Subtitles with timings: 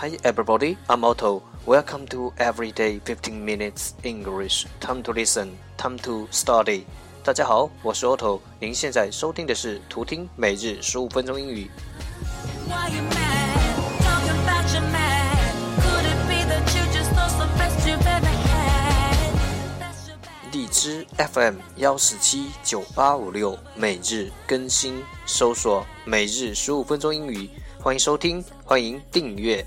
[0.00, 1.42] Hi everybody, I'm Otto.
[1.66, 4.64] Welcome to Everyday 15 Minutes English.
[4.78, 6.84] Time to listen, time to study.
[7.24, 8.38] 大家好，我是 Otto。
[8.60, 11.68] 您现在收听的是图听每日十五分钟英语。
[20.52, 27.50] 荔枝 FM 幺四七九八五六每日更新，搜索“每日十五分钟英语”，
[27.82, 29.66] 欢迎收听，欢迎订阅。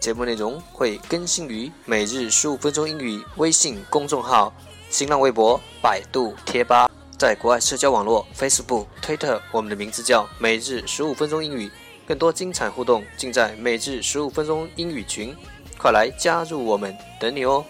[0.00, 4.50] 节目内容会更新于“每日十五分钟英语”微信公众号、
[4.88, 6.90] 新浪微博、百度贴吧。
[7.18, 11.70] 在国外社交网络 Facebook、Twitter，我们的名字叫“每日十五分钟英语”，
[12.08, 15.36] 更多精彩互动尽在“每日十五分钟英语群”，
[15.76, 17.62] 快来加入我们，等你哦！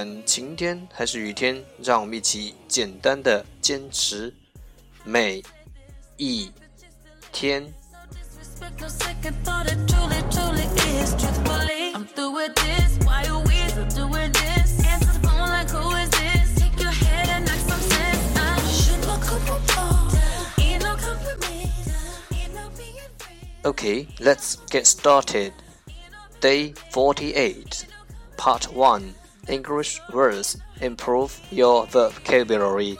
[0.00, 4.32] 管晴天还是雨天，让我们一起简单的坚持
[5.04, 5.42] 每
[6.16, 6.50] 一
[7.30, 7.72] 天。
[23.62, 25.52] Okay, let's get started.
[26.40, 27.84] Day 48,
[28.36, 32.98] Part 1 English words improve your vocabulary.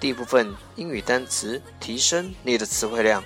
[0.00, 3.22] 第一部分英语单词，提升你的词汇量。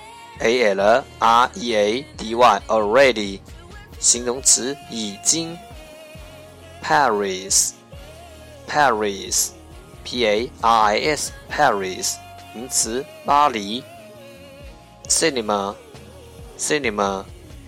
[0.41, 3.39] a l r e a d y already
[3.99, 5.55] 形容词已经。
[6.83, 7.73] Paris
[8.67, 9.51] Paris
[10.03, 12.15] p a r i s Paris
[12.53, 13.83] 名词巴黎。
[15.07, 15.75] Cinema
[16.57, 17.23] cinema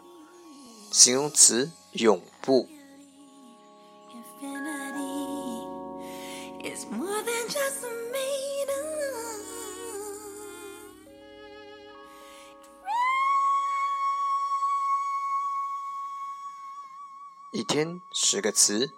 [0.90, 2.68] 形容词，永不。
[17.53, 18.89] 一天十个词，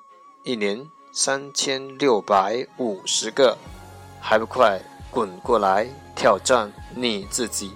[0.44, 3.58] 一年三千六百五十个，
[4.22, 7.74] 还不快滚过来挑战你自己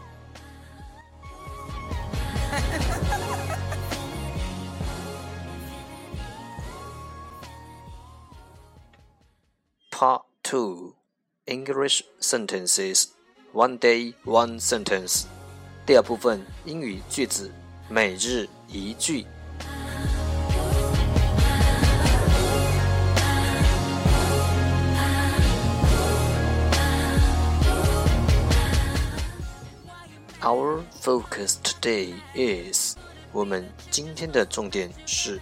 [9.89, 10.93] ！Part Two
[11.47, 13.05] English Sentences
[13.51, 15.23] One Day One Sentence
[15.87, 17.51] 第二部分英语句子，
[17.89, 19.25] 每日一句。
[30.46, 32.96] Our focus today is
[33.32, 35.40] 我们今天的重点是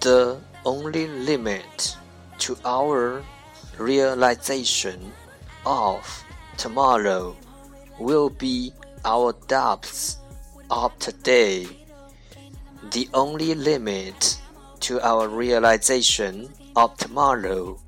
[0.00, 1.96] the only limit
[2.38, 3.22] to our
[3.78, 4.98] realization
[5.64, 6.04] of
[6.56, 7.34] tomorrow
[7.98, 8.72] will be
[9.04, 10.18] our depths
[10.70, 11.66] of today.
[12.92, 14.38] The only limit
[14.80, 17.78] to our realization of tomorrow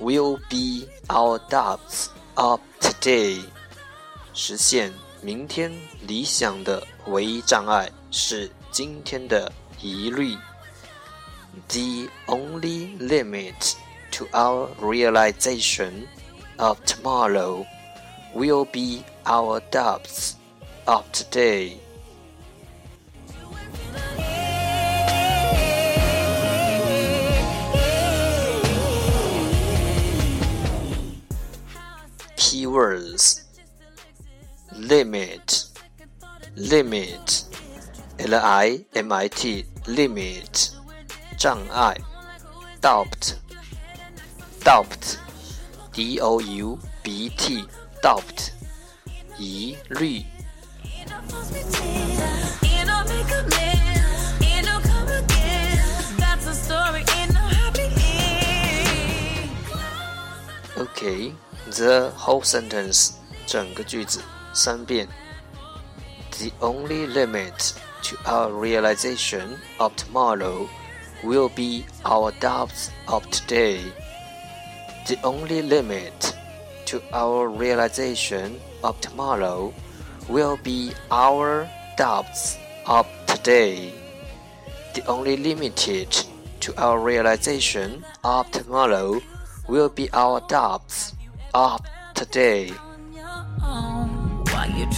[0.00, 3.42] will be our depths of today.
[4.34, 5.71] 实现 明天
[6.01, 10.35] 理想的唯一障碍是今天的疑虑。
[11.69, 13.75] The only limit
[14.11, 16.07] to our realization
[16.57, 17.65] of tomorrow
[18.35, 20.33] will be our doubts
[20.85, 21.77] of today.
[32.35, 33.46] Keywords
[34.76, 35.66] limit
[36.56, 37.44] limit
[38.18, 40.70] l i m i t limit
[41.38, 41.96] 障碍
[42.80, 43.34] doubt
[44.64, 45.18] doubt
[45.92, 47.64] d o u b t
[48.02, 48.52] doubt
[49.38, 50.22] 疑虑
[60.76, 61.32] Okay,
[61.66, 63.12] the whole sentence
[63.46, 64.20] 整个句子
[64.53, 65.07] 三遍。
[66.31, 67.73] The only limit
[68.03, 70.67] to our realization of tomorrow
[71.23, 73.81] will be our doubts of today.
[75.07, 76.35] The only limit
[76.85, 79.73] to our realization of tomorrow
[80.29, 81.67] will be our
[81.97, 83.93] doubts of today.
[84.93, 86.15] The only limited
[86.61, 89.21] to our realization of tomorrow
[89.67, 91.13] will be our doubts
[91.53, 91.81] of
[92.13, 92.71] today.
[94.76, 94.88] Like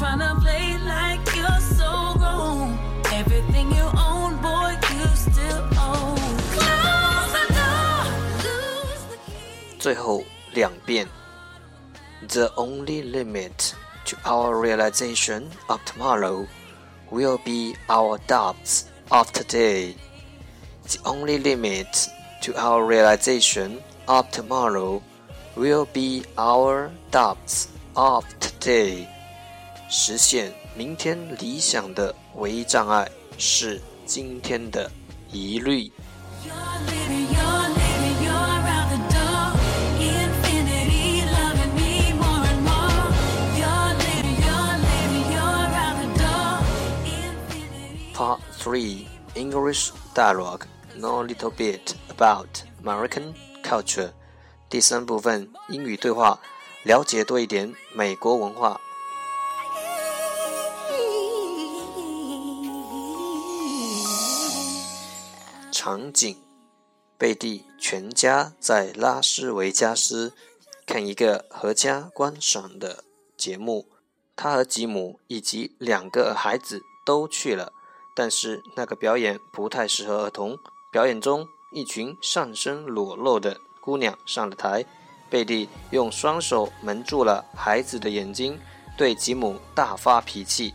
[1.61, 1.95] so
[3.13, 6.19] Everything you own, boy, you still own.
[9.79, 10.25] 最后
[10.55, 11.07] 两遍。
[12.29, 13.75] The only limit
[14.07, 16.47] to our realization of tomorrow
[17.11, 19.95] will be our doubts of today.
[20.89, 22.09] The only limit
[22.43, 25.03] to our realization of tomorrow
[25.55, 29.07] will be our doubts of today.
[29.92, 33.10] 实现明天理想的唯一障碍
[33.40, 34.90] 是今天的
[35.32, 35.92] 疑虑。
[48.14, 50.66] Part 3 English Dialogue
[51.00, 52.48] Know a little bit about
[52.84, 53.34] American
[53.64, 54.12] culture.
[54.70, 56.40] 第三部分英语对话，
[56.84, 58.80] 了解多一点美国文化。
[65.82, 66.36] 场景：
[67.18, 70.34] 贝蒂全家在拉斯维加斯
[70.86, 73.06] 看一个合家观赏的
[73.38, 73.88] 节目，
[74.36, 77.72] 他和吉姆以及两个孩子都去了，
[78.14, 80.58] 但是那个表演不太适合儿童。
[80.92, 81.48] 表演中。
[81.72, 84.84] 一群上身裸露的姑娘上了台，
[85.30, 88.60] 贝蒂用双手蒙住了孩子的眼睛，
[88.98, 90.74] 对吉姆大发脾气。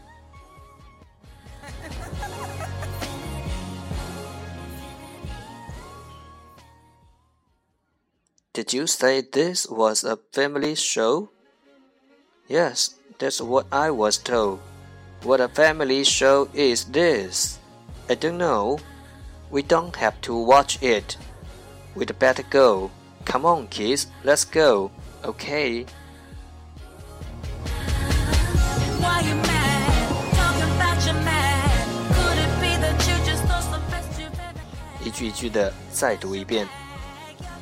[8.54, 11.30] Did you say this was a family show?
[12.48, 14.60] Yes, that's what I was told.
[15.24, 17.60] What a family show is this?
[18.10, 18.80] I don't know.
[19.51, 21.16] We don't have to watch it.
[21.95, 22.92] We'd better go.
[23.25, 24.92] Come on, kids, let's go.
[25.24, 25.86] Okay.
[35.01, 36.68] 一句一句的再读一遍。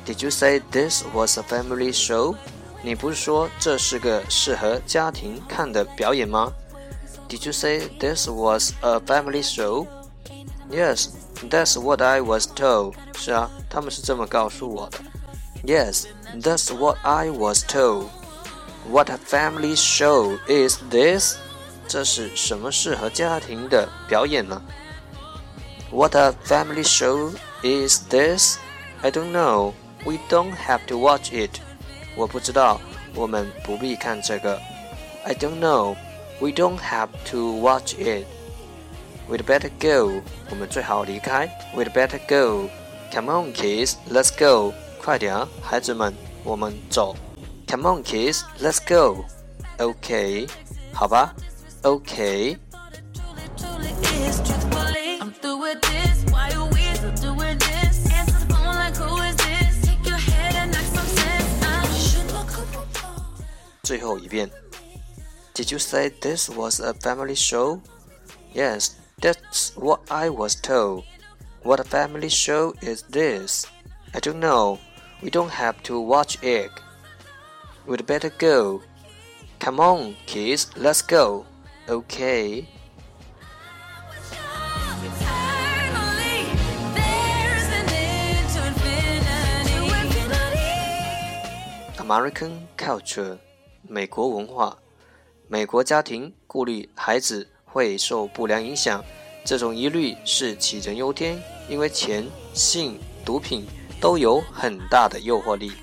[0.06, 2.34] Did you say this was a family show?
[2.82, 6.52] 你不是说这是个适合家庭看的表演吗？
[7.28, 9.86] Did you say this was a family show?
[10.70, 11.08] Yes,
[11.50, 12.94] that's what I was told.
[13.16, 14.98] 是啊，他们是这么告诉我的。
[15.64, 16.06] Yes,
[16.40, 18.06] that's what I was told.
[18.90, 21.36] What a family show is this?
[21.86, 24.62] 这是什么适合家庭的表演呢？
[25.90, 28.56] What a family show is this?
[29.02, 29.72] I don't know.
[30.04, 31.60] We don't have to watch it.
[32.16, 32.80] 我不知道，
[33.14, 34.60] 我们不必看这个。
[35.24, 35.96] I don't know.
[36.40, 38.26] We don't have to watch it.
[39.28, 40.22] We'd better go.
[40.50, 41.48] 我们最好离开。
[41.74, 42.70] We'd better go.
[43.12, 44.72] Come on, kids, let's go.
[45.02, 47.16] 快点，孩子们，我们走。
[47.66, 49.24] Come on, kids, let's go.
[49.78, 50.46] OK，
[50.92, 51.34] 好吧，
[51.82, 52.58] OK。
[63.92, 64.50] 最后一遍。
[65.54, 67.80] Did you say this was a family show?
[68.54, 71.04] Yes, that's what I was told.
[71.62, 73.66] What a family show is this?
[74.14, 74.78] I don't know.
[75.20, 76.70] We don't have to watch it.
[77.86, 78.82] We'd better go.
[79.58, 81.44] Come on, kids, let's go.
[81.88, 82.68] Okay.
[91.98, 93.38] American culture，
[93.87, 94.77] 美国文化，
[95.47, 99.03] 美国家庭顾虑孩子会受不良影响，
[99.43, 101.37] 这种疑虑是杞人忧天，
[101.67, 103.67] 因为钱、性、毒品
[103.99, 105.73] 都有很大的诱惑力。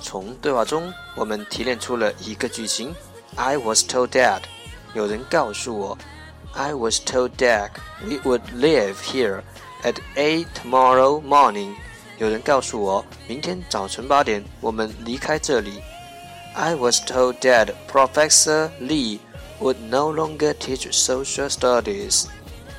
[0.00, 2.92] 从对话中，我们提炼出了一个句型
[3.36, 4.42] ：I was told that。
[4.94, 5.98] 有人告诉我
[6.53, 7.71] ，I was told that
[8.03, 9.41] we would live here
[9.83, 11.75] at eight tomorrow morning。
[12.17, 15.81] 有人告诉我，明天早晨八点我们离开这里。
[16.53, 19.19] I was told that Professor Lee
[19.59, 22.25] would no longer teach social studies。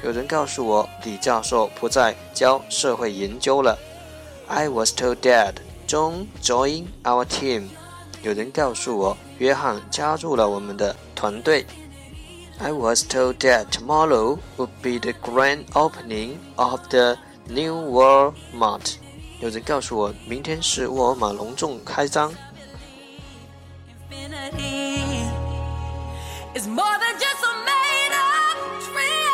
[0.03, 3.79] 有人告诉我，李教授不再教社会研究了。
[4.49, 5.55] I was told that
[5.87, 7.69] John joined our team。
[8.23, 11.65] 有人告诉我，约翰加入了我们的团队。
[12.59, 17.17] I was told that tomorrow would be the grand opening of the
[17.49, 18.97] new Walmart。
[19.41, 22.31] 有人告诉我，明天是沃尔玛隆重开张。
[24.11, 25.31] Infinity
[26.55, 29.31] is more than just a made up dream.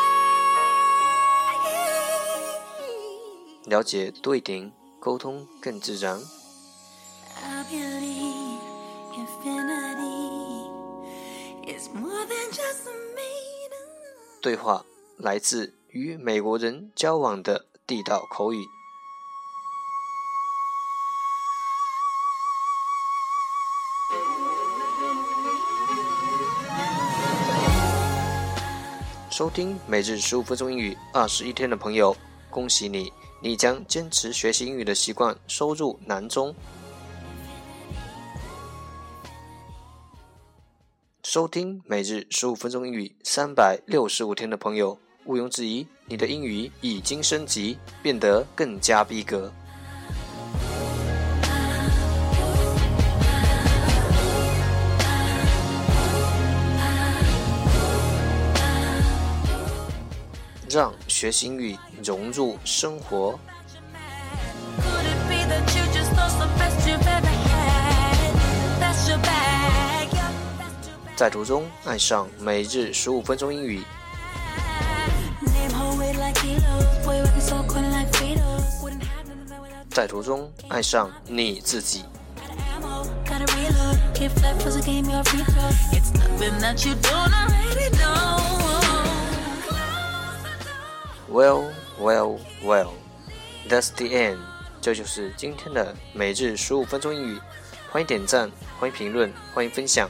[3.65, 6.21] 了解多一点，沟通更自然。
[7.43, 8.61] I believe
[9.17, 10.71] infinity
[11.67, 12.80] is more than just a made up.
[14.42, 14.84] 对话
[15.18, 18.68] 来自与美国人交往的地道口语。
[29.30, 32.16] 收听每日十五分钟英语二十一天的朋友，
[32.50, 36.54] 恭喜你，你将坚持学习英语的习惯收入囊中。
[41.34, 49.50] 收听每日十五分钟英语三百六十五天的朋友，毋庸置疑，你的英语已经升级，变得更加逼格。
[60.70, 63.40] 让学习英语融入生活。
[71.22, 73.84] 在途中爱上每日十五分钟英语。
[79.92, 82.06] 在途中爱上你自己。
[91.30, 92.90] Well, well, well,
[93.70, 94.40] that's the end。
[94.82, 97.40] 这就是今天的每日十五分钟英语。
[97.92, 98.50] 欢迎点赞，
[98.80, 100.10] 欢迎评论，欢迎分享。